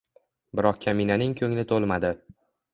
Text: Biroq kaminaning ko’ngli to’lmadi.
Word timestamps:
Biroq 0.59 0.79
kaminaning 0.87 1.37
ko’ngli 1.43 1.69
to’lmadi. 1.75 2.15